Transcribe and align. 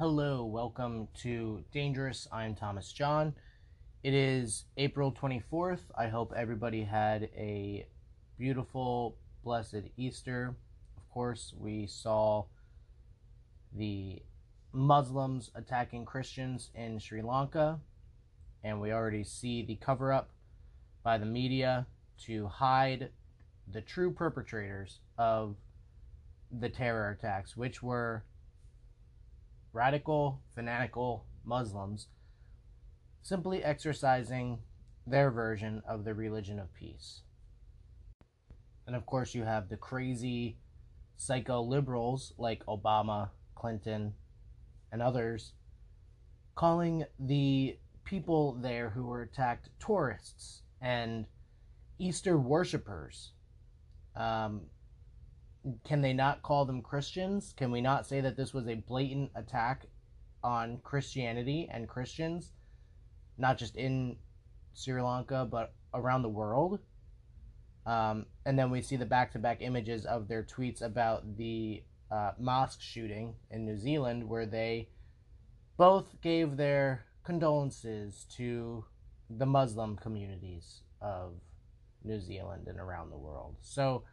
Hello, 0.00 0.46
welcome 0.46 1.08
to 1.12 1.62
Dangerous. 1.72 2.26
I'm 2.32 2.54
Thomas 2.54 2.90
John. 2.90 3.34
It 4.02 4.14
is 4.14 4.64
April 4.78 5.12
24th. 5.12 5.82
I 5.94 6.08
hope 6.08 6.32
everybody 6.34 6.84
had 6.84 7.24
a 7.36 7.86
beautiful, 8.38 9.18
blessed 9.44 9.90
Easter. 9.98 10.56
Of 10.96 11.06
course, 11.10 11.52
we 11.54 11.86
saw 11.86 12.46
the 13.76 14.22
Muslims 14.72 15.50
attacking 15.54 16.06
Christians 16.06 16.70
in 16.74 16.98
Sri 16.98 17.20
Lanka, 17.20 17.78
and 18.64 18.80
we 18.80 18.92
already 18.92 19.22
see 19.22 19.62
the 19.62 19.76
cover 19.76 20.14
up 20.14 20.30
by 21.02 21.18
the 21.18 21.26
media 21.26 21.86
to 22.24 22.46
hide 22.46 23.10
the 23.70 23.82
true 23.82 24.10
perpetrators 24.14 25.00
of 25.18 25.56
the 26.50 26.70
terror 26.70 27.10
attacks, 27.10 27.54
which 27.54 27.82
were 27.82 28.24
radical, 29.72 30.40
fanatical 30.54 31.26
Muslims 31.44 32.08
simply 33.22 33.62
exercising 33.62 34.58
their 35.06 35.30
version 35.30 35.82
of 35.86 36.04
the 36.04 36.14
religion 36.14 36.58
of 36.58 36.72
peace. 36.74 37.22
And 38.86 38.96
of 38.96 39.06
course, 39.06 39.34
you 39.34 39.44
have 39.44 39.68
the 39.68 39.76
crazy 39.76 40.56
psycho 41.16 41.60
liberals 41.62 42.32
like 42.38 42.64
Obama, 42.66 43.30
Clinton, 43.54 44.14
and 44.90 45.02
others 45.02 45.52
calling 46.54 47.04
the 47.18 47.78
people 48.04 48.58
there 48.60 48.90
who 48.90 49.04
were 49.04 49.22
attacked 49.22 49.68
tourists 49.78 50.62
and 50.80 51.26
Easter 51.98 52.36
worshippers. 52.38 53.32
Um, 54.16 54.62
can 55.84 56.00
they 56.00 56.12
not 56.12 56.42
call 56.42 56.64
them 56.64 56.82
Christians? 56.82 57.54
Can 57.56 57.70
we 57.70 57.80
not 57.80 58.06
say 58.06 58.20
that 58.20 58.36
this 58.36 58.54
was 58.54 58.66
a 58.66 58.76
blatant 58.76 59.30
attack 59.34 59.86
on 60.42 60.78
Christianity 60.82 61.68
and 61.70 61.88
Christians, 61.88 62.52
not 63.36 63.58
just 63.58 63.76
in 63.76 64.16
Sri 64.74 65.00
Lanka, 65.00 65.46
but 65.50 65.74
around 65.92 66.22
the 66.22 66.28
world? 66.28 66.80
Um, 67.86 68.26
and 68.46 68.58
then 68.58 68.70
we 68.70 68.82
see 68.82 68.96
the 68.96 69.06
back 69.06 69.32
to 69.32 69.38
back 69.38 69.58
images 69.60 70.04
of 70.06 70.28
their 70.28 70.42
tweets 70.42 70.82
about 70.82 71.36
the 71.36 71.82
uh, 72.10 72.32
mosque 72.38 72.80
shooting 72.80 73.34
in 73.50 73.64
New 73.64 73.76
Zealand, 73.76 74.28
where 74.28 74.46
they 74.46 74.88
both 75.76 76.20
gave 76.20 76.56
their 76.56 77.06
condolences 77.24 78.26
to 78.36 78.84
the 79.28 79.46
Muslim 79.46 79.96
communities 79.96 80.82
of 81.00 81.34
New 82.04 82.20
Zealand 82.20 82.66
and 82.66 82.78
around 82.78 83.10
the 83.10 83.18
world. 83.18 83.56
So, 83.60 84.04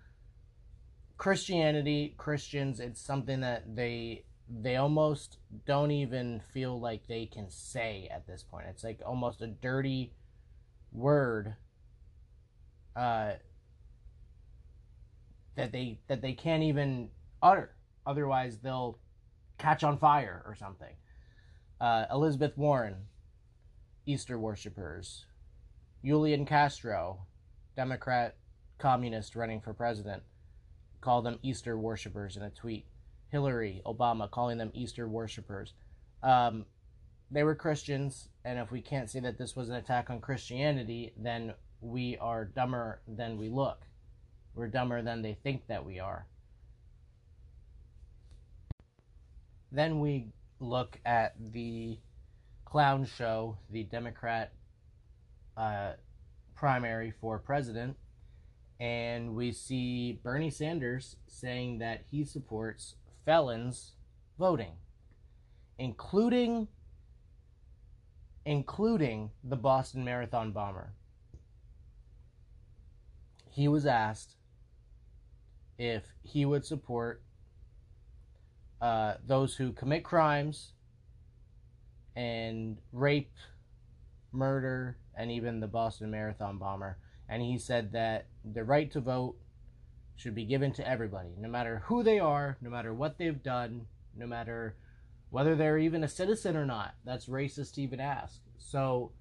Christianity, 1.17 2.13
Christians, 2.17 2.79
it's 2.79 3.01
something 3.01 3.41
that 3.41 3.75
they 3.75 4.23
they 4.49 4.77
almost 4.77 5.39
don't 5.65 5.91
even 5.91 6.39
feel 6.53 6.79
like 6.79 7.07
they 7.07 7.25
can 7.25 7.49
say 7.49 8.07
at 8.11 8.25
this 8.25 8.43
point. 8.43 8.67
It's 8.69 8.83
like 8.83 9.01
almost 9.05 9.41
a 9.41 9.47
dirty 9.47 10.13
word 10.93 11.55
uh, 12.95 13.33
that 15.55 15.71
they 15.71 15.99
that 16.07 16.21
they 16.21 16.33
can't 16.33 16.63
even 16.63 17.09
utter. 17.41 17.75
Otherwise, 18.05 18.59
they'll 18.59 18.99
catch 19.57 19.83
on 19.83 19.97
fire 19.97 20.43
or 20.45 20.55
something. 20.55 20.95
Uh, 21.81 22.05
Elizabeth 22.11 22.57
Warren, 22.57 22.95
Easter 24.05 24.39
worshippers. 24.39 25.25
Julian 26.05 26.45
Castro, 26.45 27.25
Democrat 27.75 28.37
communist 28.77 29.35
running 29.35 29.59
for 29.59 29.73
president 29.73 30.21
call 31.07 31.21
them 31.21 31.39
Easter 31.41 31.77
worshippers 31.77 32.35
in 32.35 32.43
a 32.43 32.49
tweet. 32.49 32.85
Hillary, 33.29 33.81
Obama 33.85 34.29
calling 34.29 34.57
them 34.57 34.71
Easter 34.73 35.07
worshippers. 35.07 35.71
Um, 36.21 36.65
they 37.31 37.43
were 37.43 37.55
Christians, 37.55 38.27
and 38.43 38.59
if 38.59 38.71
we 38.71 38.81
can't 38.81 39.09
say 39.09 39.21
that 39.21 39.37
this 39.37 39.55
was 39.55 39.69
an 39.69 39.75
attack 39.75 40.09
on 40.09 40.19
Christianity, 40.19 41.13
then 41.15 41.53
we 41.79 42.17
are 42.17 42.43
dumber 42.43 42.99
than 43.07 43.37
we 43.37 43.47
look. 43.47 43.83
We're 44.53 44.67
dumber 44.67 45.01
than 45.01 45.21
they 45.21 45.37
think 45.43 45.67
that 45.67 45.85
we 45.85 45.97
are. 45.97 46.27
Then 49.71 50.01
we 50.01 50.27
look 50.59 50.99
at 51.05 51.35
the 51.53 51.99
clown 52.65 53.05
show, 53.05 53.57
the 53.69 53.83
Democrat 53.83 54.51
uh, 55.55 55.93
primary 56.53 57.13
for 57.21 57.39
president, 57.39 57.95
and 58.79 59.35
we 59.35 59.51
see 59.51 60.19
Bernie 60.23 60.51
Sanders 60.51 61.15
saying 61.27 61.79
that 61.79 62.03
he 62.11 62.23
supports 62.23 62.95
felons 63.25 63.93
voting, 64.37 64.73
including 65.79 66.67
including 68.45 69.31
the 69.43 69.57
Boston 69.57 70.05
Marathon 70.05 70.51
bomber. 70.51 70.93
He 73.49 73.67
was 73.67 73.85
asked 73.85 74.35
if 75.77 76.03
he 76.23 76.45
would 76.45 76.65
support 76.65 77.21
uh, 78.79 79.15
those 79.25 79.55
who 79.55 79.73
commit 79.73 80.03
crimes 80.03 80.71
and 82.15 82.77
rape, 82.93 83.33
murder, 84.31 84.97
and 85.17 85.29
even 85.29 85.59
the 85.59 85.67
Boston 85.67 86.09
Marathon 86.09 86.57
bomber 86.57 86.97
and 87.29 87.41
he 87.41 87.57
said 87.57 87.91
that 87.91 88.27
the 88.45 88.63
right 88.63 88.91
to 88.91 89.01
vote 89.01 89.35
should 90.15 90.35
be 90.35 90.45
given 90.45 90.73
to 90.73 90.87
everybody, 90.87 91.29
no 91.37 91.47
matter 91.47 91.83
who 91.85 92.03
they 92.03 92.19
are, 92.19 92.57
no 92.61 92.69
matter 92.69 92.93
what 92.93 93.17
they've 93.17 93.43
done, 93.43 93.85
no 94.15 94.25
matter 94.25 94.75
whether 95.29 95.55
they're 95.55 95.77
even 95.77 96.03
a 96.03 96.07
citizen 96.07 96.55
or 96.55 96.65
not. 96.65 96.95
That's 97.05 97.27
racist 97.27 97.75
to 97.75 97.81
even 97.81 97.99
ask. 97.99 98.39
So 98.57 99.11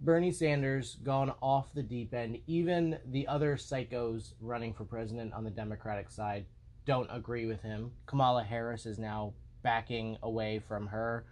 Bernie 0.00 0.32
Sanders 0.32 0.96
gone 1.04 1.32
off 1.40 1.72
the 1.74 1.82
deep 1.82 2.12
end. 2.12 2.38
Even 2.46 2.98
the 3.06 3.28
other 3.28 3.56
psychos 3.56 4.32
running 4.40 4.74
for 4.74 4.84
president 4.84 5.32
on 5.32 5.44
the 5.44 5.50
Democratic 5.50 6.10
side 6.10 6.46
don't 6.84 7.08
agree 7.10 7.46
with 7.46 7.62
him. 7.62 7.92
Kamala 8.06 8.42
Harris 8.42 8.86
is 8.86 8.98
now 8.98 9.34
backing 9.62 10.18
away 10.22 10.60
from 10.66 10.88
her 10.88 11.24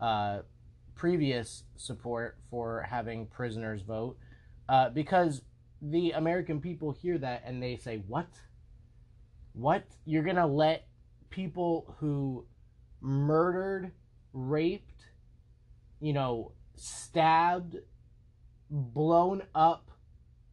uh, 0.00 0.40
previous 0.96 1.62
support 1.76 2.36
for 2.50 2.84
having 2.90 3.26
prisoners 3.26 3.82
vote 3.82 4.18
uh, 4.68 4.90
because 4.90 5.42
the 5.80 6.12
American 6.12 6.60
people 6.60 6.92
hear 6.92 7.18
that 7.18 7.42
and 7.44 7.62
they 7.62 7.76
say, 7.76 8.02
"What? 8.06 8.28
What? 9.52 9.84
You're 10.04 10.22
gonna 10.22 10.46
let 10.46 10.88
people 11.30 11.94
who 11.98 12.46
murdered, 13.00 13.92
raped, 14.32 15.08
you 16.00 16.12
know, 16.12 16.52
stabbed, 16.74 17.76
blown 18.70 19.42
up 19.54 19.90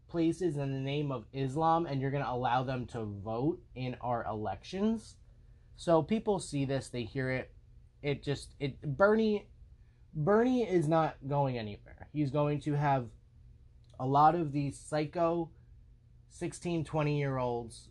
places 0.07 0.57
in 0.57 0.71
the 0.71 0.79
name 0.79 1.11
of 1.11 1.25
Islam, 1.33 1.85
and 1.85 1.99
you're 1.99 2.11
gonna 2.11 2.25
allow 2.27 2.63
them 2.63 2.85
to 2.87 3.03
vote 3.03 3.61
in 3.75 3.95
our 4.01 4.25
elections?" 4.25 5.15
So 5.75 6.01
people 6.03 6.39
see 6.39 6.65
this, 6.65 6.89
they 6.89 7.03
hear 7.03 7.29
it. 7.31 7.51
It 8.01 8.23
just 8.23 8.55
it 8.59 8.81
Bernie 8.81 9.47
Bernie 10.13 10.63
is 10.63 10.87
not 10.87 11.17
going 11.27 11.57
anywhere. 11.57 12.07
He's 12.13 12.29
going 12.29 12.59
to 12.61 12.73
have 12.73 13.07
a 13.99 14.05
lot 14.05 14.35
of 14.35 14.51
these 14.51 14.79
psycho 14.79 15.49
16, 16.29 16.83
20 16.83 17.17
year 17.17 17.37
olds 17.37 17.89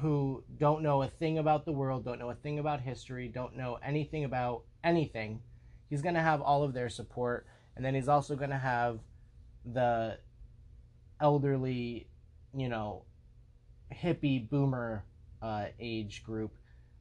who 0.00 0.42
don't 0.58 0.82
know 0.82 1.02
a 1.02 1.08
thing 1.08 1.38
about 1.38 1.64
the 1.64 1.72
world, 1.72 2.04
don't 2.04 2.18
know 2.18 2.30
a 2.30 2.34
thing 2.34 2.58
about 2.58 2.80
history, 2.80 3.28
don't 3.28 3.56
know 3.56 3.78
anything 3.84 4.24
about 4.24 4.62
anything. 4.82 5.40
He's 5.88 6.02
going 6.02 6.14
to 6.14 6.20
have 6.20 6.40
all 6.40 6.62
of 6.62 6.72
their 6.72 6.88
support. 6.88 7.46
And 7.76 7.84
then 7.84 7.94
he's 7.94 8.08
also 8.08 8.34
going 8.34 8.50
to 8.50 8.58
have 8.58 9.00
the 9.64 10.18
elderly, 11.20 12.08
you 12.56 12.68
know, 12.68 13.04
hippie 13.92 14.48
boomer 14.48 15.04
uh, 15.42 15.66
age 15.78 16.24
group, 16.24 16.54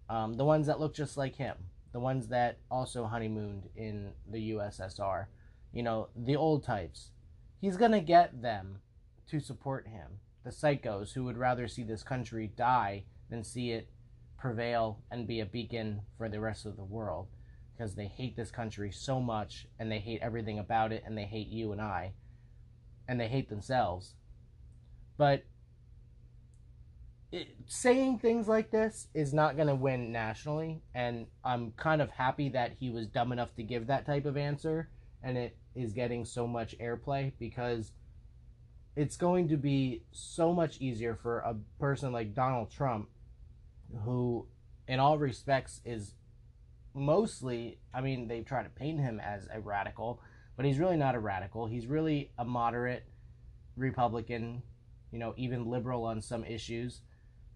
um, 0.09 0.35
the 0.35 0.45
ones 0.45 0.67
that 0.67 0.79
look 0.79 0.93
just 0.93 1.17
like 1.17 1.35
him, 1.35 1.55
the 1.93 1.99
ones 1.99 2.27
that 2.27 2.59
also 2.69 3.05
honeymooned 3.05 3.69
in 3.75 4.11
the 4.29 4.51
USSR, 4.51 5.25
you 5.71 5.83
know, 5.83 6.09
the 6.15 6.35
old 6.35 6.63
types, 6.63 7.11
he's 7.63 7.77
going 7.77 7.93
to 7.93 8.01
get 8.01 8.41
them 8.41 8.79
to 9.25 9.39
support 9.39 9.87
him. 9.87 10.19
The 10.43 10.49
psychos 10.49 11.13
who 11.13 11.23
would 11.23 11.37
rather 11.37 11.69
see 11.69 11.83
this 11.83 12.03
country 12.03 12.51
die 12.57 13.05
than 13.29 13.45
see 13.45 13.71
it 13.71 13.87
prevail 14.37 14.99
and 15.09 15.25
be 15.25 15.39
a 15.39 15.45
beacon 15.45 16.01
for 16.17 16.27
the 16.27 16.41
rest 16.41 16.65
of 16.65 16.75
the 16.75 16.83
world 16.83 17.27
because 17.71 17.95
they 17.95 18.07
hate 18.07 18.35
this 18.35 18.51
country 18.51 18.91
so 18.91 19.21
much 19.21 19.65
and 19.79 19.89
they 19.89 19.99
hate 19.99 20.19
everything 20.21 20.59
about 20.59 20.91
it 20.91 21.03
and 21.05 21.17
they 21.17 21.23
hate 21.23 21.47
you 21.47 21.71
and 21.71 21.79
I 21.79 22.11
and 23.07 23.17
they 23.17 23.29
hate 23.29 23.47
themselves. 23.47 24.15
But 25.17 25.45
it, 27.31 27.47
saying 27.67 28.19
things 28.19 28.49
like 28.49 28.71
this 28.71 29.07
is 29.13 29.33
not 29.33 29.55
going 29.55 29.69
to 29.69 29.75
win 29.75 30.11
nationally 30.11 30.81
and 30.93 31.27
I'm 31.45 31.71
kind 31.77 32.01
of 32.01 32.09
happy 32.11 32.49
that 32.49 32.73
he 32.77 32.89
was 32.89 33.07
dumb 33.07 33.31
enough 33.31 33.55
to 33.55 33.63
give 33.63 33.87
that 33.87 34.05
type 34.05 34.25
of 34.25 34.35
answer 34.35 34.89
and 35.23 35.37
it 35.37 35.57
is 35.75 35.93
getting 35.93 36.25
so 36.25 36.45
much 36.45 36.77
airplay 36.79 37.31
because 37.39 37.91
it's 38.95 39.17
going 39.17 39.47
to 39.49 39.57
be 39.57 40.03
so 40.11 40.53
much 40.53 40.79
easier 40.79 41.15
for 41.15 41.39
a 41.39 41.55
person 41.79 42.11
like 42.11 42.35
Donald 42.35 42.69
Trump, 42.69 43.09
who, 44.03 44.45
in 44.87 44.99
all 44.99 45.17
respects, 45.17 45.81
is 45.85 46.13
mostly, 46.93 47.79
I 47.93 48.01
mean, 48.01 48.27
they 48.27 48.41
try 48.41 48.61
to 48.61 48.69
paint 48.69 48.99
him 48.99 49.19
as 49.19 49.47
a 49.51 49.59
radical, 49.59 50.21
but 50.55 50.65
he's 50.65 50.77
really 50.77 50.97
not 50.97 51.15
a 51.15 51.19
radical. 51.19 51.65
He's 51.65 51.87
really 51.87 52.31
a 52.37 52.45
moderate 52.45 53.05
Republican, 53.75 54.61
you 55.11 55.17
know, 55.17 55.33
even 55.37 55.65
liberal 55.69 56.03
on 56.03 56.21
some 56.21 56.43
issues. 56.43 57.01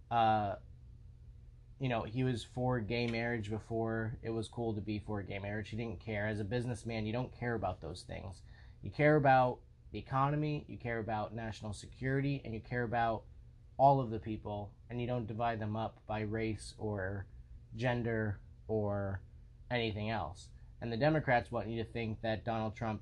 Uh, 0.10 0.56
you 1.80 1.90
know, 1.90 2.04
he 2.04 2.24
was 2.24 2.44
for 2.44 2.80
gay 2.80 3.08
marriage 3.08 3.50
before 3.50 4.18
it 4.24 4.32
was 4.32 4.48
cool 4.48 4.74
to 4.74 4.82
be 4.82 5.00
for 5.00 5.22
gay 5.22 5.40
marriage. 5.40 5.70
He 5.70 5.78
didn't 5.78 6.04
care. 6.04 6.28
As 6.28 6.40
a 6.40 6.44
businessman, 6.44 7.06
you 7.06 7.14
don't 7.14 7.38
care 7.38 7.54
about 7.54 7.82
those 7.82 8.02
things. 8.02 8.42
You 8.82 8.90
care 8.90 9.16
about 9.16 9.60
the 9.92 10.00
economy, 10.00 10.66
you 10.68 10.78
care 10.78 11.00
about 11.00 11.36
national 11.36 11.74
security, 11.74 12.42
and 12.44 12.54
you 12.54 12.60
care 12.60 12.84
about 12.84 13.24
all 13.78 14.00
of 14.00 14.10
the 14.10 14.20
people, 14.20 14.72
and 14.90 15.00
you 15.00 15.08
don't 15.08 15.28
divide 15.28 15.60
them 15.60 15.76
up 15.76 16.00
by 16.08 16.22
race 16.22 16.74
or 16.78 17.28
gender 17.76 18.40
or 18.68 19.22
anything 19.70 20.10
else. 20.10 20.50
And 20.82 20.92
the 20.92 20.98
Democrats 20.98 21.52
want 21.52 21.68
you 21.68 21.84
to 21.84 21.90
think 21.90 22.22
that 22.22 22.44
Donald 22.44 22.76
Trump 22.76 23.02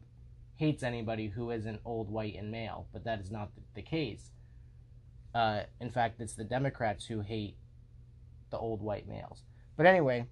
hates 0.57 0.83
anybody 0.83 1.27
who 1.27 1.51
isn't 1.51 1.81
old, 1.85 2.09
white, 2.09 2.35
and 2.35 2.51
male, 2.51 2.87
but 2.93 3.03
that 3.05 3.19
is 3.19 3.31
not 3.31 3.51
the 3.73 3.81
case. 3.81 4.31
Uh, 5.33 5.63
in 5.81 5.91
fact, 5.91 6.21
it's 6.21 6.33
the 6.33 6.43
Democrats 6.43 7.05
who 7.05 7.21
hate 7.21 7.57
the 8.55 8.61
old 8.61 8.81
white 8.81 9.05
males. 9.07 9.43
But 9.75 9.85
anyway, 9.85 10.27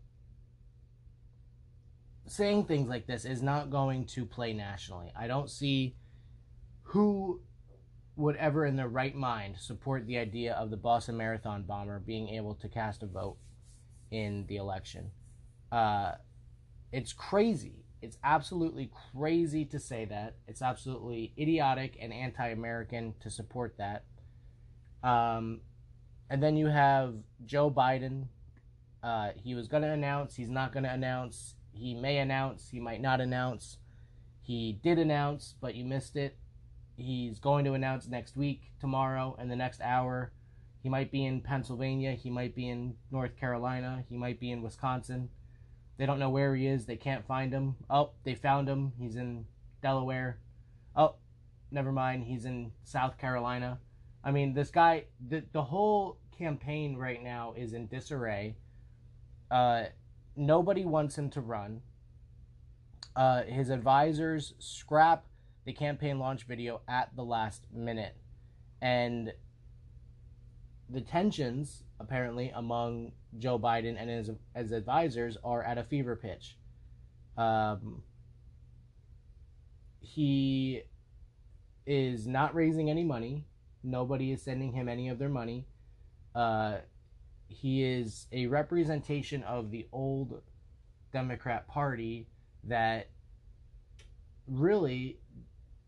saying 2.25 2.65
things 2.65 2.87
like 2.87 3.05
this 3.05 3.25
is 3.25 3.41
not 3.41 3.69
going 3.69 4.05
to 4.05 4.25
play 4.25 4.53
nationally. 4.53 5.11
I 5.13 5.27
don't 5.27 5.49
see 5.49 5.95
who 6.83 7.41
would 8.15 8.37
ever, 8.37 8.65
in 8.65 8.77
their 8.77 8.87
right 8.87 9.15
mind, 9.15 9.57
support 9.59 10.07
the 10.07 10.17
idea 10.17 10.53
of 10.53 10.69
the 10.69 10.77
Boston 10.77 11.17
Marathon 11.17 11.63
bomber 11.63 11.99
being 11.99 12.29
able 12.29 12.55
to 12.55 12.69
cast 12.69 13.03
a 13.03 13.07
vote 13.07 13.37
in 14.09 14.45
the 14.47 14.55
election. 14.55 15.11
Uh, 15.69 16.13
it's 16.93 17.11
crazy. 17.11 17.83
It's 18.01 18.17
absolutely 18.23 18.89
crazy 19.11 19.65
to 19.65 19.79
say 19.79 20.05
that. 20.05 20.37
It's 20.47 20.61
absolutely 20.61 21.33
idiotic 21.37 21.97
and 21.99 22.13
anti 22.13 22.47
American 22.49 23.15
to 23.21 23.29
support 23.29 23.75
that. 23.79 24.05
Um, 25.03 25.61
and 26.29 26.41
then 26.41 26.57
you 26.57 26.67
have 26.67 27.15
Joe 27.45 27.69
Biden. 27.69 28.27
Uh, 29.01 29.31
he 29.35 29.53
was 29.55 29.67
going 29.67 29.83
to 29.83 29.89
announce, 29.89 30.35
he's 30.35 30.49
not 30.49 30.71
going 30.71 30.83
to 30.83 30.91
announce. 30.91 31.55
He 31.73 31.93
may 31.93 32.17
announce, 32.19 32.69
he 32.69 32.79
might 32.79 33.01
not 33.01 33.19
announce. 33.19 33.77
He 34.41 34.79
did 34.83 34.99
announce, 34.99 35.55
but 35.59 35.75
you 35.75 35.85
missed 35.85 36.15
it. 36.15 36.37
He's 36.95 37.39
going 37.39 37.65
to 37.65 37.73
announce 37.73 38.07
next 38.07 38.37
week, 38.37 38.71
tomorrow, 38.79 39.35
and 39.39 39.49
the 39.49 39.55
next 39.55 39.81
hour. 39.81 40.31
He 40.83 40.89
might 40.89 41.11
be 41.11 41.25
in 41.25 41.41
Pennsylvania. 41.41 42.11
He 42.11 42.29
might 42.29 42.53
be 42.55 42.69
in 42.69 42.95
North 43.09 43.37
Carolina. 43.37 44.03
He 44.09 44.17
might 44.17 44.39
be 44.39 44.51
in 44.51 44.61
Wisconsin. 44.61 45.29
They 45.97 46.05
don't 46.05 46.19
know 46.19 46.29
where 46.29 46.55
he 46.55 46.67
is. 46.67 46.85
They 46.85 46.97
can't 46.97 47.25
find 47.25 47.53
him. 47.53 47.77
Oh, 47.89 48.11
they 48.25 48.35
found 48.35 48.67
him. 48.67 48.91
He's 48.99 49.15
in 49.15 49.45
Delaware. 49.81 50.39
Oh, 50.95 51.15
never 51.71 51.91
mind. 51.91 52.25
He's 52.25 52.45
in 52.45 52.71
South 52.83 53.17
Carolina. 53.17 53.79
I 54.23 54.31
mean, 54.31 54.53
this 54.53 54.69
guy, 54.69 55.05
the, 55.27 55.43
the 55.51 55.63
whole 55.63 56.17
campaign 56.37 56.95
right 56.95 57.21
now 57.21 57.53
is 57.57 57.73
in 57.73 57.87
disarray. 57.87 58.55
Uh, 59.51 59.85
nobody 60.35 60.85
wants 60.85 61.17
him 61.17 61.29
to 61.31 61.41
run. 61.41 61.81
Uh, 63.15 63.43
his 63.43 63.69
advisors 63.69 64.53
scrap 64.59 65.25
the 65.65 65.73
campaign 65.73 66.19
launch 66.19 66.43
video 66.43 66.81
at 66.87 67.15
the 67.15 67.23
last 67.23 67.67
minute. 67.71 68.15
And 68.81 69.33
the 70.89 71.01
tensions, 71.01 71.83
apparently, 71.99 72.51
among 72.55 73.11
Joe 73.39 73.59
Biden 73.59 73.95
and 73.99 74.09
his, 74.09 74.29
his 74.55 74.71
advisors 74.71 75.37
are 75.43 75.63
at 75.63 75.77
a 75.77 75.83
fever 75.83 76.15
pitch. 76.15 76.57
Um, 77.37 78.03
he 79.99 80.83
is 81.85 82.27
not 82.27 82.55
raising 82.55 82.89
any 82.89 83.03
money 83.03 83.45
Nobody 83.83 84.31
is 84.31 84.41
sending 84.41 84.71
him 84.71 84.88
any 84.88 85.09
of 85.09 85.19
their 85.19 85.30
money. 85.30 85.68
Uh, 86.33 86.77
he 87.47 87.83
is 87.83 88.27
a 88.31 88.47
representation 88.47 89.44
of 89.44 89.71
the 89.71 89.88
old 89.91 90.41
Democrat 91.12 91.68
Party 91.68 92.27
that 92.63 93.09
really 94.47 95.19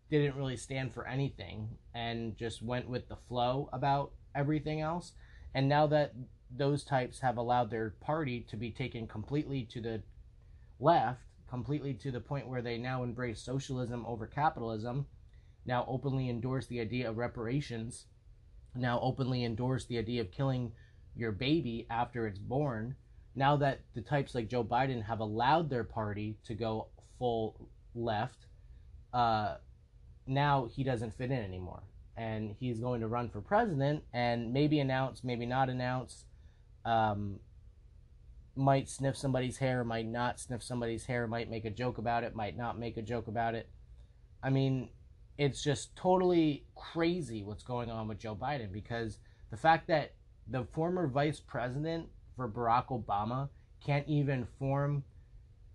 didn't 0.09 0.35
really 0.35 0.57
stand 0.57 0.93
for 0.93 1.07
anything 1.07 1.69
and 1.93 2.37
just 2.37 2.61
went 2.61 2.87
with 2.87 3.07
the 3.07 3.15
flow 3.15 3.69
about 3.73 4.11
everything 4.35 4.81
else. 4.81 5.13
And 5.53 5.67
now 5.67 5.87
that 5.87 6.13
those 6.55 6.83
types 6.83 7.19
have 7.19 7.37
allowed 7.37 7.71
their 7.71 7.95
party 8.01 8.41
to 8.49 8.57
be 8.57 8.71
taken 8.71 9.07
completely 9.07 9.63
to 9.71 9.81
the 9.81 10.03
left, 10.79 11.21
completely 11.49 11.93
to 11.93 12.11
the 12.11 12.19
point 12.19 12.47
where 12.47 12.61
they 12.61 12.77
now 12.77 13.03
embrace 13.03 13.41
socialism 13.41 14.05
over 14.05 14.27
capitalism, 14.27 15.07
now 15.65 15.85
openly 15.87 16.29
endorse 16.29 16.67
the 16.67 16.79
idea 16.79 17.09
of 17.09 17.17
reparations, 17.17 18.05
now 18.75 18.99
openly 19.01 19.43
endorse 19.43 19.85
the 19.85 19.97
idea 19.97 20.21
of 20.21 20.31
killing 20.31 20.71
your 21.15 21.31
baby 21.31 21.87
after 21.89 22.27
it's 22.27 22.39
born. 22.39 22.95
Now 23.35 23.57
that 23.57 23.81
the 23.93 24.01
types 24.01 24.35
like 24.35 24.49
Joe 24.49 24.63
Biden 24.63 25.03
have 25.03 25.19
allowed 25.19 25.69
their 25.69 25.83
party 25.83 26.37
to 26.45 26.53
go 26.53 26.87
full 27.17 27.69
left, 27.93 28.47
uh, 29.13 29.55
now 30.27 30.67
he 30.71 30.83
doesn't 30.83 31.17
fit 31.17 31.31
in 31.31 31.43
anymore. 31.43 31.83
And 32.17 32.55
he's 32.59 32.79
going 32.79 33.01
to 33.01 33.07
run 33.07 33.29
for 33.29 33.41
president 33.41 34.03
and 34.13 34.53
maybe 34.53 34.79
announce, 34.79 35.23
maybe 35.23 35.45
not 35.45 35.69
announce, 35.69 36.25
um, 36.85 37.39
might 38.55 38.87
sniff 38.87 39.17
somebody's 39.17 39.57
hair, 39.57 39.83
might 39.83 40.05
not 40.05 40.39
sniff 40.39 40.63
somebody's 40.63 41.05
hair, 41.05 41.27
might 41.27 41.49
make 41.49 41.65
a 41.65 41.69
joke 41.69 41.97
about 41.97 42.23
it, 42.23 42.35
might 42.35 42.55
not 42.55 42.79
make 42.79 42.95
a 42.95 43.01
joke 43.01 43.27
about 43.27 43.53
it. 43.53 43.69
I 44.41 44.49
mean, 44.49 44.89
it's 45.37 45.61
just 45.61 45.95
totally 45.95 46.65
crazy 46.75 47.43
what's 47.43 47.63
going 47.63 47.89
on 47.89 48.07
with 48.07 48.19
Joe 48.19 48.35
Biden 48.35 48.71
because 48.71 49.19
the 49.51 49.57
fact 49.57 49.87
that 49.87 50.13
the 50.47 50.65
former 50.71 51.07
vice 51.07 51.39
president 51.39 52.07
for 52.35 52.47
Barack 52.47 52.87
Obama 52.87 53.49
can't 53.83 54.07
even 54.07 54.47
form 54.59 55.03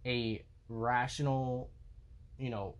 a 0.07 0.43
rational, 0.69 1.71
you 2.39 2.51
know, 2.51 2.75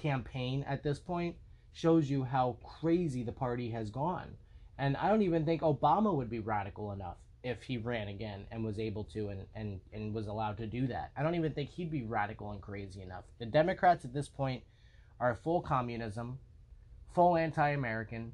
campaign 0.00 0.64
at 0.68 0.82
this 0.82 0.98
point 0.98 1.36
shows 1.72 2.10
you 2.10 2.24
how 2.24 2.56
crazy 2.62 3.22
the 3.22 3.32
party 3.32 3.70
has 3.70 3.90
gone. 3.90 4.36
And 4.78 4.96
I 4.96 5.08
don't 5.08 5.22
even 5.22 5.44
think 5.44 5.62
Obama 5.62 6.14
would 6.14 6.30
be 6.30 6.40
radical 6.40 6.92
enough 6.92 7.16
if 7.42 7.62
he 7.62 7.78
ran 7.78 8.08
again 8.08 8.46
and 8.50 8.64
was 8.64 8.78
able 8.78 9.04
to 9.04 9.28
and, 9.28 9.46
and, 9.54 9.80
and 9.92 10.14
was 10.14 10.26
allowed 10.26 10.58
to 10.58 10.66
do 10.66 10.86
that. 10.88 11.10
I 11.16 11.22
don't 11.22 11.34
even 11.34 11.52
think 11.52 11.70
he'd 11.70 11.90
be 11.90 12.02
radical 12.02 12.50
and 12.52 12.60
crazy 12.60 13.02
enough. 13.02 13.24
The 13.38 13.46
Democrats 13.46 14.04
at 14.04 14.12
this 14.12 14.28
point 14.28 14.62
are 15.20 15.34
full 15.34 15.60
communism, 15.60 16.38
full 17.14 17.36
anti 17.36 17.70
American, 17.70 18.32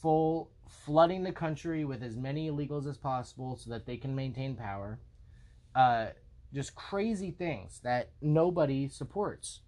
full 0.00 0.50
flooding 0.68 1.22
the 1.22 1.32
country 1.32 1.84
with 1.84 2.02
as 2.02 2.16
many 2.16 2.50
illegals 2.50 2.88
as 2.88 2.98
possible 2.98 3.56
so 3.56 3.70
that 3.70 3.86
they 3.86 3.96
can 3.96 4.14
maintain 4.14 4.56
power. 4.56 4.98
Uh, 5.74 6.06
just 6.52 6.74
crazy 6.74 7.30
things 7.30 7.80
that 7.82 8.10
nobody 8.20 8.88
supports. 8.88 9.60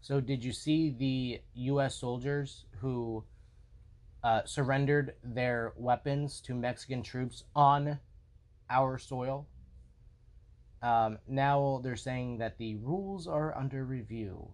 So, 0.00 0.20
did 0.20 0.44
you 0.44 0.52
see 0.52 0.90
the 0.90 1.40
U.S. 1.54 1.96
soldiers 1.96 2.66
who 2.80 3.24
uh, 4.22 4.42
surrendered 4.44 5.14
their 5.24 5.72
weapons 5.76 6.40
to 6.42 6.54
Mexican 6.54 7.02
troops 7.02 7.44
on 7.54 7.98
our 8.68 8.98
soil? 8.98 9.46
Um, 10.82 11.18
now 11.26 11.80
they're 11.82 11.96
saying 11.96 12.38
that 12.38 12.58
the 12.58 12.76
rules 12.76 13.26
are 13.26 13.56
under 13.56 13.84
review 13.84 14.50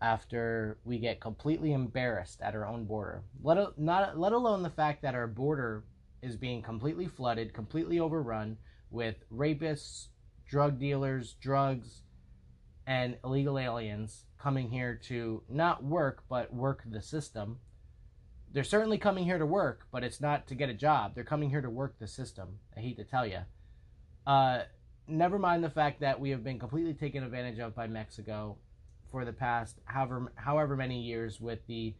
after 0.00 0.78
we 0.84 0.98
get 0.98 1.20
completely 1.20 1.72
embarrassed 1.72 2.40
at 2.42 2.54
our 2.54 2.66
own 2.66 2.84
border. 2.84 3.22
Let, 3.42 3.78
not, 3.78 4.18
let 4.18 4.32
alone 4.32 4.62
the 4.62 4.70
fact 4.70 5.02
that 5.02 5.14
our 5.14 5.26
border 5.26 5.84
is 6.22 6.36
being 6.36 6.62
completely 6.62 7.06
flooded, 7.06 7.54
completely 7.54 7.98
overrun 8.00 8.58
with 8.90 9.16
rapists, 9.32 10.08
drug 10.48 10.78
dealers, 10.78 11.34
drugs, 11.40 12.02
and 12.86 13.16
illegal 13.24 13.58
aliens 13.58 14.24
coming 14.38 14.70
here 14.70 14.94
to 14.94 15.42
not 15.48 15.82
work, 15.82 16.22
but 16.28 16.52
work 16.54 16.82
the 16.86 17.02
system. 17.02 17.58
They're 18.52 18.64
certainly 18.64 18.98
coming 18.98 19.24
here 19.24 19.38
to 19.38 19.46
work, 19.46 19.86
but 19.90 20.04
it's 20.04 20.20
not 20.20 20.46
to 20.48 20.54
get 20.54 20.68
a 20.68 20.74
job. 20.74 21.14
They're 21.14 21.24
coming 21.24 21.50
here 21.50 21.62
to 21.62 21.70
work 21.70 21.98
the 21.98 22.06
system. 22.06 22.58
I 22.76 22.80
hate 22.80 22.96
to 22.98 23.04
tell 23.04 23.26
you. 23.26 23.40
Uh, 24.26 24.62
never 25.08 25.38
mind 25.38 25.64
the 25.64 25.70
fact 25.70 26.00
that 26.00 26.20
we 26.20 26.30
have 26.30 26.44
been 26.44 26.58
completely 26.58 26.94
taken 26.94 27.22
advantage 27.22 27.58
of 27.58 27.74
by 27.74 27.86
Mexico 27.86 28.56
for 29.10 29.24
the 29.24 29.32
past 29.32 29.78
however 29.84 30.32
however 30.36 30.76
many 30.76 31.00
years 31.00 31.40
with 31.40 31.60
the 31.66 31.94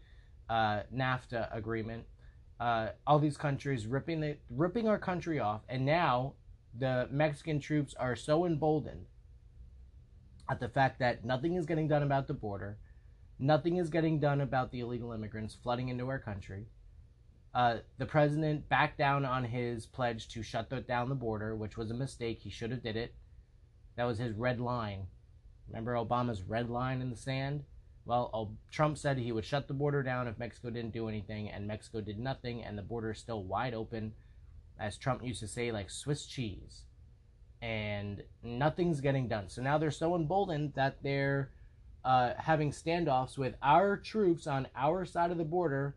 uh, 0.49 0.81
NAFTA 0.95 1.55
agreement. 1.57 2.05
Uh, 2.59 2.89
all 3.07 3.19
these 3.19 3.37
countries 3.37 3.87
ripping 3.87 4.21
the 4.21 4.37
ripping 4.51 4.89
our 4.89 4.99
country 4.99 5.39
off, 5.39 5.63
and 5.69 5.85
now 5.85 6.35
the 6.79 7.09
Mexican 7.11 7.61
troops 7.61 7.95
are 7.95 8.17
so 8.17 8.47
emboldened 8.47 9.07
at 10.49 10.61
the 10.61 10.69
fact 10.69 10.99
that 11.01 11.25
nothing 11.25 11.55
is 11.55 11.67
getting 11.67 11.89
done 11.89 12.03
about 12.03 12.29
the 12.29 12.35
border, 12.35 12.79
nothing 13.39 13.77
is 13.77 13.91
getting 13.91 14.21
done 14.21 14.41
about 14.41 14.71
the 14.71 14.81
illegal 14.81 15.13
immigrants 15.13 15.57
flooding 15.63 15.89
into 15.89 16.09
our 16.09 16.19
country. 16.19 16.67
Uh, 17.55 17.79
the 17.99 18.07
president 18.07 18.69
backed 18.69 18.99
down 18.99 19.25
on 19.25 19.45
his 19.45 19.87
pledge 19.87 20.29
to 20.29 20.43
shut 20.43 20.71
down 20.87 21.09
the 21.09 21.15
border, 21.15 21.57
which 21.57 21.77
was 21.77 21.91
a 21.91 21.95
mistake. 21.95 22.41
He 22.41 22.51
should 22.51 22.71
have 22.71 22.83
did 22.83 22.97
it. 22.97 23.15
That 23.97 24.05
was 24.05 24.19
his 24.19 24.35
red 24.35 24.61
line. 24.61 25.07
Remember 25.69 25.95
Obama's 25.95 26.43
red 26.43 26.71
line 26.71 27.01
in 27.01 27.11
the 27.11 27.17
sand? 27.17 27.65
Well, 28.05 28.57
Trump 28.71 28.99
said 28.99 29.19
he 29.19 29.33
would 29.33 29.45
shut 29.45 29.67
the 29.67 29.75
border 29.75 30.03
down 30.03 30.29
if 30.29 30.39
Mexico 30.39 30.71
didn't 30.71 30.93
do 30.93 31.09
anything, 31.09 31.51
and 31.51 31.67
Mexico 31.67 32.01
did 32.01 32.21
nothing, 32.21 32.63
and 32.63 32.79
the 32.79 32.83
border 32.83 33.11
is 33.11 33.19
still 33.19 33.43
wide 33.43 33.75
open, 33.75 34.13
as 34.79 34.97
Trump 34.97 35.25
used 35.25 35.41
to 35.41 35.49
say, 35.49 35.73
like 35.73 35.91
Swiss 35.91 36.25
cheese. 36.25 36.85
And 37.61 38.23
nothing's 38.45 39.01
getting 39.01 39.27
done. 39.27 39.49
So 39.49 39.61
now 39.61 39.77
they're 39.77 39.91
so 39.91 40.15
emboldened 40.15 40.75
that 40.75 41.03
they're 41.03 41.51
uh, 42.05 42.35
having 42.39 42.71
standoffs 42.71 43.37
with 43.37 43.57
our 43.61 43.97
troops 43.97 44.47
on 44.47 44.69
our 44.77 45.05
side 45.05 45.33
of 45.33 45.39
the 45.39 45.45
border, 45.45 45.97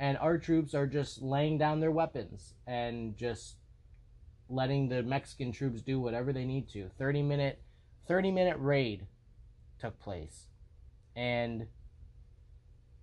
and 0.00 0.18
our 0.18 0.38
troops 0.38 0.74
are 0.74 0.88
just 0.88 1.22
laying 1.22 1.56
down 1.56 1.78
their 1.78 1.92
weapons 1.92 2.54
and 2.66 3.16
just 3.16 3.54
letting 4.48 4.88
the 4.88 5.04
Mexican 5.04 5.52
troops 5.52 5.82
do 5.82 6.00
whatever 6.00 6.32
they 6.32 6.44
need 6.44 6.68
to. 6.70 6.90
30 6.98 7.22
minute 7.22 7.60
30 8.06 8.30
minute 8.30 8.56
raid 8.58 9.06
took 9.78 9.98
place. 10.00 10.48
And 11.16 11.66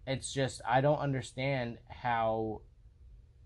it's 0.07 0.33
just 0.33 0.61
I 0.67 0.81
don't 0.81 0.99
understand 0.99 1.77
how 1.89 2.61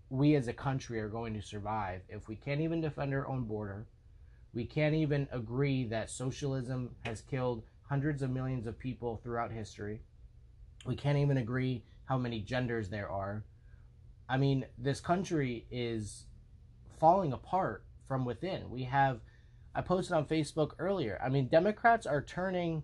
we 0.08 0.34
as 0.36 0.48
a 0.48 0.52
country 0.52 1.00
are 1.00 1.08
going 1.08 1.34
to 1.34 1.42
survive 1.42 2.02
if 2.08 2.28
we 2.28 2.36
can't 2.36 2.60
even 2.60 2.80
defend 2.80 3.12
our 3.12 3.26
own 3.26 3.44
border. 3.44 3.86
We 4.54 4.64
can't 4.64 4.94
even 4.94 5.28
agree 5.32 5.84
that 5.88 6.10
socialism 6.10 6.90
has 7.04 7.20
killed 7.20 7.64
hundreds 7.88 8.22
of 8.22 8.30
millions 8.30 8.66
of 8.66 8.78
people 8.78 9.20
throughout 9.22 9.52
history. 9.52 10.00
We 10.86 10.96
can't 10.96 11.18
even 11.18 11.36
agree 11.36 11.84
how 12.04 12.18
many 12.18 12.40
genders 12.40 12.88
there 12.88 13.10
are. 13.10 13.44
I 14.28 14.38
mean, 14.38 14.66
this 14.78 15.00
country 15.00 15.66
is 15.70 16.24
falling 16.98 17.32
apart 17.32 17.84
from 18.08 18.24
within. 18.24 18.70
We 18.70 18.84
have, 18.84 19.20
I 19.76 19.82
posted 19.82 20.16
on 20.16 20.24
Facebook 20.24 20.72
earlier, 20.78 21.20
I 21.22 21.28
mean, 21.28 21.48
Democrats 21.48 22.06
are 22.06 22.22
turning 22.22 22.82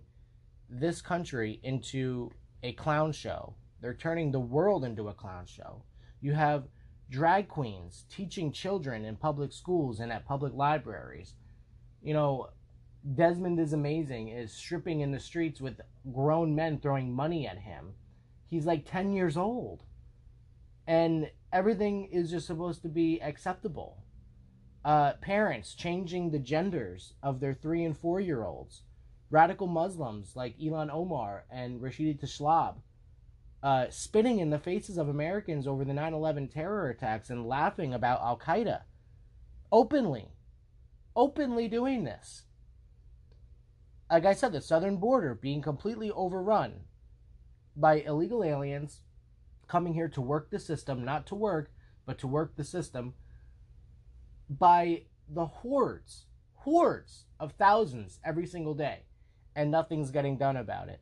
this 0.69 1.01
country 1.01 1.59
into 1.63 2.29
a 2.61 2.73
clown 2.73 3.11
show. 3.11 3.55
They're 3.81 3.95
turning 3.95 4.31
the 4.31 4.39
world 4.39 4.85
into 4.85 5.09
a 5.09 5.13
clown 5.13 5.47
show. 5.47 5.81
You 6.21 6.33
have 6.33 6.67
drag 7.09 7.47
queens 7.47 8.05
teaching 8.11 8.51
children 8.51 9.05
in 9.05 9.15
public 9.15 9.53
schools 9.53 9.99
and 9.99 10.11
at 10.11 10.27
public 10.27 10.53
libraries. 10.53 11.33
You 12.03 12.13
know, 12.13 12.49
Desmond 13.15 13.59
is 13.59 13.73
amazing 13.73 14.27
is 14.27 14.53
stripping 14.53 15.01
in 15.01 15.11
the 15.11 15.19
streets 15.19 15.59
with 15.59 15.81
grown 16.13 16.53
men 16.53 16.79
throwing 16.79 17.11
money 17.11 17.47
at 17.47 17.57
him. 17.57 17.93
He's 18.51 18.67
like 18.67 18.85
10 18.85 19.13
years 19.13 19.35
old. 19.35 19.81
And 20.85 21.31
everything 21.51 22.05
is 22.11 22.29
just 22.29 22.45
supposed 22.45 22.83
to 22.83 22.89
be 22.89 23.19
acceptable. 23.19 24.02
Uh, 24.83 25.13
parents 25.21 25.73
changing 25.73 26.31
the 26.31 26.39
genders 26.39 27.13
of 27.23 27.39
their 27.39 27.53
three 27.53 27.83
and 27.83 27.97
four 27.97 28.19
year 28.19 28.43
olds. 28.43 28.81
Radical 29.29 29.67
Muslims 29.67 30.35
like 30.35 30.59
Ilhan 30.59 30.89
Omar 30.91 31.45
and 31.49 31.79
Rashida 31.79 32.19
Tlaib 32.19 32.75
uh, 33.63 33.85
spitting 33.89 34.39
in 34.39 34.49
the 34.49 34.59
faces 34.59 34.97
of 34.97 35.07
Americans 35.07 35.67
over 35.67 35.85
the 35.85 35.93
9 35.93 36.13
11 36.13 36.49
terror 36.49 36.89
attacks 36.89 37.29
and 37.29 37.47
laughing 37.47 37.93
about 37.93 38.21
Al 38.21 38.37
Qaeda. 38.37 38.81
Openly. 39.71 40.27
Openly 41.15 41.67
doing 41.67 42.03
this 42.03 42.43
like 44.13 44.25
I 44.25 44.33
said, 44.33 44.51
the 44.51 44.61
southern 44.61 44.97
border 44.97 45.33
being 45.33 45.61
completely 45.61 46.11
overrun 46.11 46.81
by 47.75 48.01
illegal 48.01 48.43
aliens 48.43 49.01
coming 49.67 49.95
here 49.95 50.09
to 50.09 50.21
work 50.21 50.51
the 50.51 50.59
system, 50.59 51.03
not 51.03 51.25
to 51.27 51.35
work, 51.35 51.71
but 52.05 52.19
to 52.19 52.27
work 52.27 52.55
the 52.55 52.63
system 52.63 53.15
by 54.49 55.03
the 55.27 55.45
hordes, 55.45 56.25
hordes 56.53 57.25
of 57.39 57.53
thousands 57.53 58.19
every 58.25 58.45
single 58.45 58.73
day, 58.73 59.03
and 59.55 59.71
nothing's 59.71 60.11
getting 60.11 60.37
done 60.37 60.57
about 60.57 60.89
it. 60.89 61.01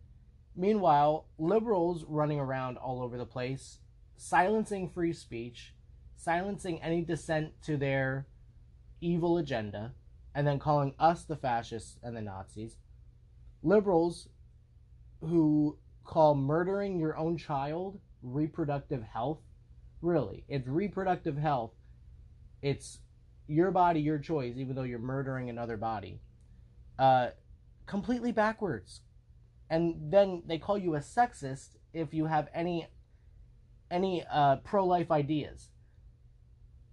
Meanwhile, 0.56 1.28
liberals 1.38 2.06
running 2.08 2.40
around 2.40 2.78
all 2.78 3.02
over 3.02 3.18
the 3.18 3.26
place, 3.26 3.80
silencing 4.18 4.90
free 4.90 5.14
speech, 5.14 5.74
silencing 6.16 6.82
any 6.82 7.04
dissent 7.04 7.54
to 7.64 7.78
their 7.78 8.28
evil 9.00 9.38
agenda, 9.38 9.94
and 10.36 10.46
then 10.46 10.60
calling 10.60 10.94
us 11.00 11.24
the 11.24 11.36
fascists 11.36 11.98
and 12.04 12.16
the 12.16 12.22
Nazis 12.22 12.78
liberals 13.64 14.28
who 15.22 15.78
call 16.04 16.36
murdering 16.36 17.00
your 17.00 17.18
own 17.18 17.38
child 17.38 18.00
reproductive 18.22 19.04
health. 19.04 19.40
Really, 20.02 20.44
it's 20.48 20.68
reproductive 20.68 21.38
health. 21.38 21.74
It's 22.62 23.00
your 23.52 23.72
body, 23.72 24.00
your 24.00 24.18
choice, 24.18 24.56
even 24.58 24.76
though 24.76 24.84
you're 24.84 25.00
murdering 25.00 25.50
another 25.50 25.78
body. 25.78 26.22
Uh, 26.98 27.30
completely 27.86 28.32
backwards. 28.32 29.02
And 29.70 30.12
then 30.12 30.44
they 30.46 30.58
call 30.58 30.78
you 30.78 30.96
a 30.96 31.00
sexist 31.00 31.78
if 31.94 32.14
you 32.14 32.26
have 32.26 32.50
any 32.54 32.88
any 33.90 34.24
uh, 34.32 34.58
pro-life 34.58 35.12
ideas. 35.12 35.70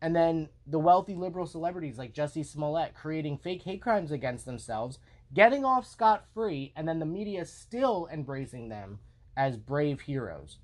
And 0.03 0.15
then 0.15 0.49
the 0.67 0.79
wealthy 0.79 1.15
liberal 1.15 1.47
celebrities 1.47 1.99
like 1.99 2.13
Jussie 2.13 2.45
Smollett 2.45 2.95
creating 2.95 3.39
fake 3.39 3.63
hate 3.63 3.81
crimes 3.81 4.11
against 4.11 4.47
themselves 4.47 4.99
getting 5.33 5.65
off 5.65 5.87
scot 5.87 6.25
free, 6.35 6.73
and 6.75 6.89
then 6.89 6.99
the 6.99 7.07
media 7.07 7.45
still 7.45 8.09
embracing 8.13 8.69
them 8.69 8.99
as 9.37 9.57
brave 9.57 10.01
heroes. 10.01 10.59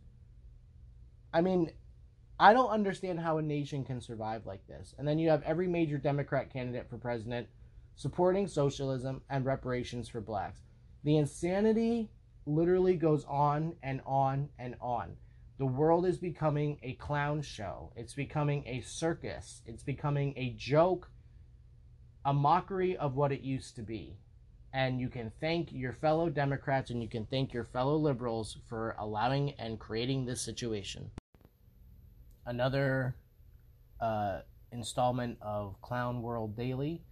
I 1.32 1.40
mean, 1.40 1.72
I 2.38 2.52
don't 2.52 2.70
understand 2.70 3.20
how 3.20 3.38
a 3.38 3.42
nation 3.42 3.84
can 3.84 4.00
survive 4.00 4.46
like 4.46 4.66
this. 4.66 4.94
And 4.98 5.06
then 5.06 5.18
you 5.18 5.30
have 5.30 5.42
every 5.42 5.68
major 5.68 5.98
Democrat 5.98 6.52
candidate 6.52 6.88
for 6.90 6.98
president 6.98 7.48
supporting 7.96 8.48
socialism 8.48 9.22
and 9.30 9.44
reparations 9.44 10.08
for 10.08 10.20
blacks. 10.20 10.62
The 11.04 11.16
insanity 11.16 12.10
literally 12.46 12.96
goes 12.96 13.24
on 13.26 13.74
and 13.82 14.00
on 14.04 14.48
and 14.58 14.74
on. 14.80 15.16
The 15.58 15.66
world 15.66 16.04
is 16.04 16.18
becoming 16.18 16.78
a 16.82 16.94
clown 16.94 17.40
show. 17.40 17.92
It's 17.94 18.14
becoming 18.14 18.64
a 18.66 18.80
circus. 18.80 19.62
It's 19.66 19.84
becoming 19.84 20.34
a 20.36 20.50
joke, 20.58 21.08
a 22.24 22.34
mockery 22.34 22.96
of 22.96 23.14
what 23.14 23.30
it 23.30 23.42
used 23.42 23.76
to 23.76 23.82
be 23.82 24.16
and 24.74 25.00
you 25.00 25.08
can 25.08 25.30
thank 25.40 25.72
your 25.72 25.92
fellow 25.92 26.28
Democrats 26.28 26.90
and 26.90 27.00
you 27.00 27.08
can 27.08 27.24
thank 27.26 27.52
your 27.52 27.62
fellow 27.62 27.96
liberals 27.96 28.58
for 28.68 28.96
allowing 28.98 29.52
and 29.52 29.78
creating 29.78 30.24
this 30.24 30.40
situation. 30.40 31.08
Another 32.46 33.16
uh, 34.00 34.40
installment 34.70 35.38
of 35.40 35.80
Clown 35.80 36.20
World 36.20 36.56
Daily. 36.56 37.02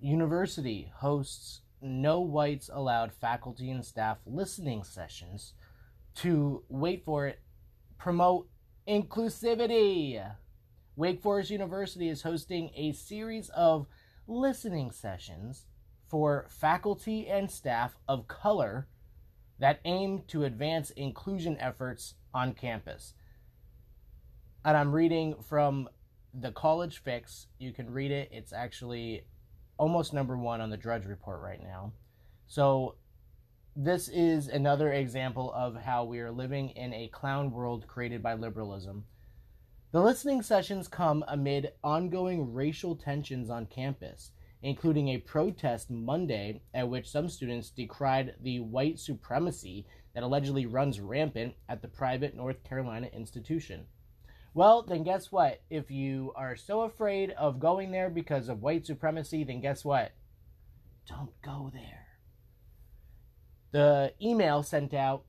University 0.00 0.90
hosts 0.96 1.60
no 1.82 2.20
whites 2.20 2.70
allowed 2.72 3.12
faculty 3.12 3.70
and 3.70 3.84
staff 3.84 4.18
listening 4.26 4.82
sessions 4.82 5.52
to, 6.16 6.64
wait 6.68 7.04
for 7.04 7.26
it, 7.26 7.40
promote 7.98 8.48
inclusivity. 8.88 10.22
Wake 10.96 11.20
Forest 11.20 11.50
University 11.50 12.08
is 12.08 12.22
hosting 12.22 12.70
a 12.74 12.92
series 12.92 13.50
of 13.50 13.86
listening 14.26 14.90
sessions 14.90 15.66
for 16.08 16.46
faculty 16.48 17.28
and 17.28 17.50
staff 17.50 17.98
of 18.08 18.28
color 18.28 18.88
that 19.58 19.80
aim 19.84 20.22
to 20.28 20.44
advance 20.44 20.90
inclusion 20.90 21.56
efforts 21.58 22.14
on 22.32 22.54
campus. 22.54 23.14
And 24.66 24.76
I'm 24.76 24.92
reading 24.92 25.36
from 25.48 25.88
the 26.34 26.50
College 26.50 26.98
Fix. 26.98 27.46
You 27.56 27.72
can 27.72 27.88
read 27.88 28.10
it. 28.10 28.30
It's 28.32 28.52
actually 28.52 29.24
almost 29.78 30.12
number 30.12 30.36
one 30.36 30.60
on 30.60 30.70
the 30.70 30.76
Drudge 30.76 31.06
Report 31.06 31.40
right 31.40 31.62
now. 31.62 31.92
So, 32.48 32.96
this 33.76 34.08
is 34.08 34.48
another 34.48 34.92
example 34.92 35.52
of 35.54 35.76
how 35.76 36.02
we 36.02 36.18
are 36.18 36.32
living 36.32 36.70
in 36.70 36.92
a 36.92 37.06
clown 37.06 37.52
world 37.52 37.86
created 37.86 38.24
by 38.24 38.34
liberalism. 38.34 39.04
The 39.92 40.02
listening 40.02 40.42
sessions 40.42 40.88
come 40.88 41.24
amid 41.28 41.70
ongoing 41.84 42.52
racial 42.52 42.96
tensions 42.96 43.50
on 43.50 43.66
campus 43.66 44.32
including 44.62 45.08
a 45.08 45.18
protest 45.18 45.90
Monday 45.90 46.60
at 46.74 46.88
which 46.88 47.08
some 47.08 47.28
students 47.28 47.70
decried 47.70 48.34
the 48.40 48.58
white 48.58 48.98
supremacy 48.98 49.86
that 50.14 50.24
allegedly 50.24 50.66
runs 50.66 50.98
rampant 50.98 51.54
at 51.68 51.82
the 51.82 51.88
private 51.88 52.34
North 52.34 52.64
Carolina 52.64 53.08
institution. 53.12 53.86
Well, 54.56 54.80
then 54.80 55.02
guess 55.02 55.30
what? 55.30 55.60
If 55.68 55.90
you 55.90 56.32
are 56.34 56.56
so 56.56 56.80
afraid 56.80 57.30
of 57.32 57.60
going 57.60 57.90
there 57.90 58.08
because 58.08 58.48
of 58.48 58.62
white 58.62 58.86
supremacy, 58.86 59.44
then 59.44 59.60
guess 59.60 59.84
what? 59.84 60.12
Don't 61.06 61.38
go 61.42 61.70
there. 61.74 62.06
The 63.72 64.14
email 64.18 64.62
sent 64.62 64.94
out 64.94 65.26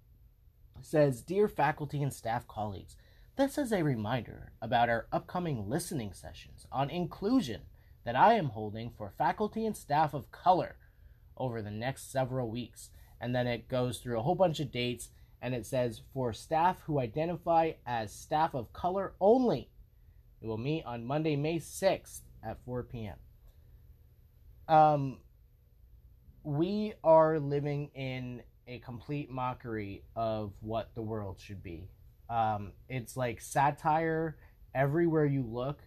says 0.79 1.22
Dear 1.22 1.50
faculty 1.50 2.01
and 2.01 2.13
staff 2.13 2.48
colleagues, 2.48 2.96
this 3.36 3.57
is 3.57 3.74
a 3.74 3.84
reminder 3.84 4.53
about 4.62 4.88
our 4.88 5.07
upcoming 5.12 5.67
listening 5.67 6.13
sessions 6.13 6.65
on 6.72 6.89
inclusion 6.89 7.63
that 8.05 8.15
I 8.15 8.36
am 8.36 8.51
holding 8.51 8.91
for 8.98 9.12
faculty 9.17 9.65
and 9.65 9.75
staff 9.75 10.13
of 10.13 10.31
color 10.31 10.77
over 11.36 11.62
the 11.62 11.69
next 11.69 12.13
several 12.13 12.50
weeks. 12.50 12.91
And 13.19 13.36
then 13.36 13.46
it 13.46 13.67
goes 13.67 13.98
through 13.98 14.19
a 14.19 14.24
whole 14.24 14.36
bunch 14.36 14.62
of 14.62 14.72
dates 14.72 15.10
and 15.41 15.53
it 15.53 15.65
says 15.65 16.01
for 16.13 16.34
staff 16.34 16.82
who 16.86 17.00
identify 17.00 17.74
as 17.86 18.12
staff 18.12 18.53
of 18.53 18.74
color 18.74 19.13
only. 19.20 19.70
It 20.41 20.48
will 20.48 20.58
meet 20.58 20.84
on 20.86 21.06
Monday, 21.06 21.36
May 21.36 21.60
6th 21.60 22.22
at 22.44 22.58
4 22.65 22.84
p.m. 22.84 23.15
Um, 24.67 25.17
we 26.44 26.94
are 27.03 27.39
living 27.39 27.89
in 27.96 28.44
a 28.67 28.79
complete 28.79 29.29
mockery 29.29 30.03
of 30.15 30.53
what 30.62 30.94
the 30.96 31.01
world 31.01 31.39
should 31.39 31.63
be. 31.63 31.89
Um, 32.29 32.74
it's 32.89 33.15
like 33.15 33.39
satire 33.41 34.38
everywhere 34.75 35.25
you 35.25 35.44
look, 35.44 35.82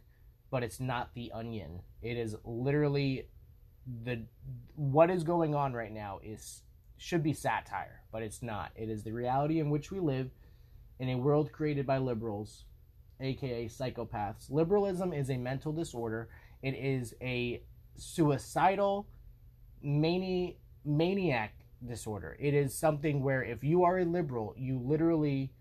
but 0.50 0.62
it's 0.62 0.80
not 0.80 1.14
the 1.14 1.30
onion. 1.32 1.82
It 2.02 2.16
is 2.16 2.34
literally 2.44 3.28
the 4.04 4.22
what 4.76 5.10
is 5.10 5.24
going 5.24 5.54
on 5.54 5.72
right 5.72 5.92
now 5.92 6.20
is 6.22 6.62
should 7.00 7.22
be 7.22 7.32
satire, 7.32 8.02
but 8.12 8.22
it's 8.22 8.42
not. 8.42 8.72
It 8.76 8.90
is 8.90 9.02
the 9.02 9.12
reality 9.12 9.58
in 9.58 9.70
which 9.70 9.90
we 9.90 10.00
live 10.00 10.30
in 10.98 11.08
a 11.08 11.14
world 11.16 11.50
created 11.50 11.86
by 11.86 11.96
liberals, 11.96 12.64
aka 13.20 13.66
psychopaths. 13.68 14.50
Liberalism 14.50 15.14
is 15.14 15.30
a 15.30 15.38
mental 15.38 15.72
disorder. 15.72 16.28
It 16.62 16.74
is 16.74 17.14
a 17.22 17.62
suicidal 17.96 19.08
mani- 19.82 20.58
maniac 20.84 21.54
disorder. 21.88 22.36
It 22.38 22.52
is 22.52 22.74
something 22.74 23.22
where 23.22 23.42
if 23.42 23.64
you 23.64 23.82
are 23.82 24.00
a 24.00 24.04
liberal, 24.04 24.54
you 24.58 24.78
literally 24.78 25.54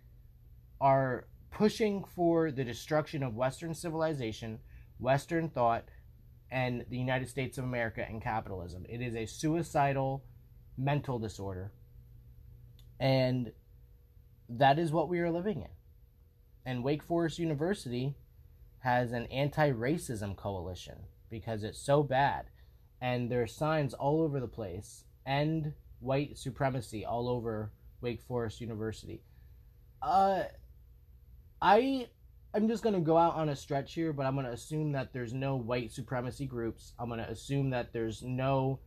are 0.81 1.25
pushing 1.51 2.03
for 2.03 2.51
the 2.51 2.65
destruction 2.65 3.23
of 3.23 3.33
Western 3.33 3.73
civilization, 3.73 4.59
Western 4.99 5.47
thought, 5.47 5.85
and 6.51 6.83
the 6.89 6.97
United 6.97 7.29
States 7.29 7.57
of 7.57 7.63
America 7.63 8.05
and 8.05 8.21
capitalism. 8.21 8.85
It 8.89 9.01
is 9.01 9.15
a 9.15 9.25
suicidal 9.25 10.25
mental 10.79 11.19
disorder. 11.19 11.71
And 12.99 13.51
that 14.47 14.79
is 14.79 14.91
what 14.91 15.09
we 15.09 15.19
are 15.19 15.31
living 15.31 15.61
in. 15.61 15.69
And 16.65 16.83
Wake 16.83 17.03
Forest 17.03 17.39
University 17.39 18.15
has 18.79 19.11
an 19.11 19.25
anti 19.27 19.71
racism 19.71 20.35
coalition 20.35 20.95
because 21.29 21.63
it's 21.63 21.79
so 21.79 22.03
bad. 22.03 22.45
And 23.01 23.31
there 23.31 23.41
are 23.41 23.47
signs 23.47 23.93
all 23.93 24.21
over 24.21 24.39
the 24.39 24.47
place. 24.47 25.03
End 25.25 25.73
white 25.99 26.37
supremacy 26.37 27.05
all 27.05 27.29
over 27.29 27.71
Wake 28.01 28.21
Forest 28.21 28.61
University. 28.61 29.21
Uh, 30.01 30.43
I 31.61 32.07
I'm 32.53 32.67
just 32.67 32.83
gonna 32.83 32.99
go 32.99 33.17
out 33.17 33.35
on 33.35 33.49
a 33.49 33.55
stretch 33.55 33.93
here, 33.93 34.11
but 34.11 34.25
I'm 34.25 34.35
gonna 34.35 34.51
assume 34.51 34.93
that 34.93 35.13
there's 35.13 35.33
no 35.33 35.55
white 35.55 35.91
supremacy 35.91 36.45
groups. 36.45 36.93
I'm 36.97 37.09
gonna 37.09 37.27
assume 37.29 37.69
that 37.71 37.93
there's 37.93 38.23
no 38.23 38.79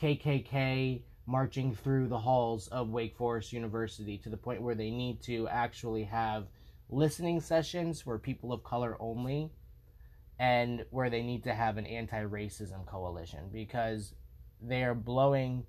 KKK 0.00 1.02
marching 1.26 1.74
through 1.74 2.08
the 2.08 2.18
halls 2.18 2.68
of 2.68 2.90
Wake 2.90 3.16
Forest 3.16 3.52
University 3.52 4.16
to 4.18 4.28
the 4.28 4.36
point 4.36 4.62
where 4.62 4.74
they 4.74 4.90
need 4.90 5.20
to 5.22 5.48
actually 5.48 6.04
have 6.04 6.46
listening 6.88 7.40
sessions 7.40 8.00
for 8.00 8.18
people 8.18 8.52
of 8.52 8.62
color 8.62 8.96
only 9.00 9.50
and 10.38 10.84
where 10.90 11.10
they 11.10 11.22
need 11.22 11.42
to 11.44 11.54
have 11.54 11.78
an 11.78 11.86
anti-racism 11.86 12.86
coalition 12.86 13.48
because 13.52 14.14
they 14.62 14.84
are 14.84 14.94
blowing 14.94 15.64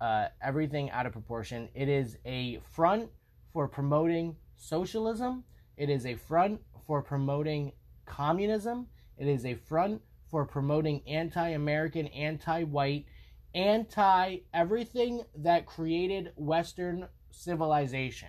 uh, 0.00 0.26
everything 0.42 0.90
out 0.90 1.06
of 1.06 1.12
proportion. 1.12 1.68
It 1.74 1.88
is 1.88 2.18
a 2.24 2.58
front 2.74 3.10
for 3.52 3.66
promoting 3.68 4.36
socialism. 4.56 5.44
It 5.76 5.88
is 5.88 6.04
a 6.04 6.14
front 6.14 6.60
for 6.86 7.02
promoting 7.02 7.72
communism. 8.04 8.86
It 9.18 9.28
is 9.28 9.46
a 9.46 9.54
front 9.54 10.02
for 10.30 10.44
promoting 10.44 11.02
anti 11.06 11.50
American, 11.50 12.08
anti 12.08 12.64
white, 12.64 13.06
anti 13.54 14.38
everything 14.52 15.22
that 15.36 15.66
created 15.66 16.32
Western 16.36 17.08
civilization. 17.30 18.28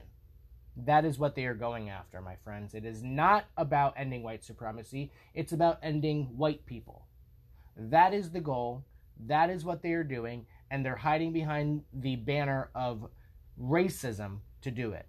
That 0.86 1.06
is 1.06 1.18
what 1.18 1.36
they 1.36 1.46
are 1.46 1.56
going 1.56 1.90
after, 1.90 2.22
my 2.22 2.36
friends. 2.44 2.74
It 2.74 2.86
is 2.86 3.04
not 3.04 3.46
about 3.58 3.96
ending 3.98 4.24
white 4.24 4.44
supremacy, 4.44 5.12
it's 5.34 5.54
about 5.54 5.80
ending 5.82 6.26
white 6.38 6.66
people. 6.66 7.06
That 7.76 8.14
is 8.14 8.32
the 8.32 8.42
goal. 8.42 8.84
That 9.26 9.50
is 9.50 9.66
what 9.66 9.82
they 9.82 9.94
are 9.94 10.04
doing 10.04 10.46
and 10.70 10.86
they're 10.86 10.96
hiding 10.96 11.32
behind 11.32 11.84
the 11.94 12.16
banner 12.16 12.70
of 12.76 13.08
racism 13.62 14.40
to 14.62 14.72
do 14.72 14.92
it. 14.92 15.06